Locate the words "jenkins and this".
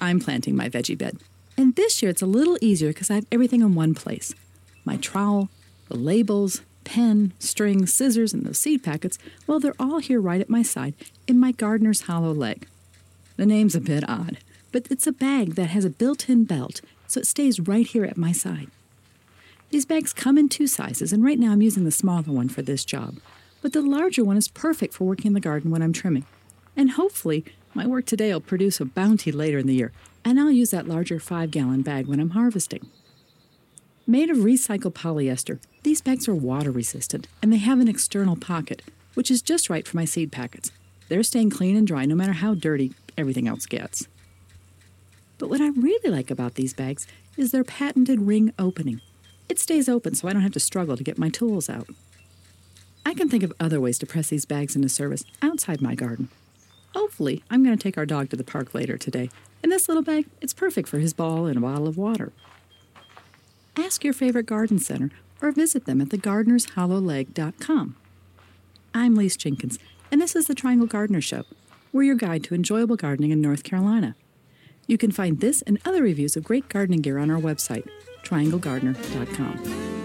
69.36-70.34